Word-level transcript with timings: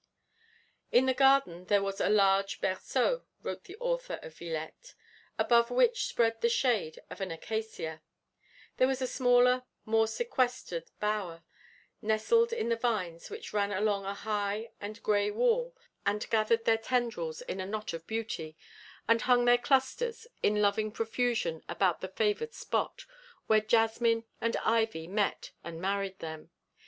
'In 0.91 1.05
the 1.05 1.13
garden 1.13 1.65
there 1.65 1.83
was 1.83 2.01
a 2.01 2.09
large 2.09 2.59
berceau,' 2.59 3.21
wrote 3.43 3.65
the 3.65 3.77
author 3.79 4.15
of 4.23 4.33
Villette, 4.33 4.95
'_above 5.37 5.69
which 5.69 6.07
spread 6.07 6.41
the 6.41 6.49
shade 6.49 6.99
of 7.11 7.21
an 7.21 7.29
acacia; 7.29 8.01
there 8.77 8.87
was 8.87 8.99
a 8.99 9.05
smaller, 9.05 9.61
more 9.85 10.07
sequestered 10.07 10.89
bower, 10.99 11.43
nestled 12.01 12.51
in 12.51 12.69
the 12.69 12.75
vines 12.75 13.29
which 13.29 13.53
ran 13.53 13.71
along 13.71 14.03
a 14.03 14.15
high 14.15 14.71
and 14.81 15.03
grey 15.03 15.29
wall 15.29 15.75
and 16.03 16.27
gathered 16.31 16.65
their 16.65 16.79
tendrils 16.79 17.43
in 17.43 17.59
a 17.59 17.65
knot 17.67 17.93
of 17.93 18.07
beauty; 18.07 18.57
and 19.07 19.21
hung 19.21 19.45
their 19.45 19.59
clusters 19.59 20.25
in 20.41 20.63
loving 20.63 20.91
profusion 20.91 21.61
about 21.69 22.01
the 22.01 22.07
favoured 22.07 22.55
spot, 22.55 23.05
where 23.45 23.61
jasmine 23.61 24.23
and 24.41 24.57
ivy 24.65 25.05
met 25.05 25.51
and 25.63 25.79
married 25.79 26.17
them 26.17 26.49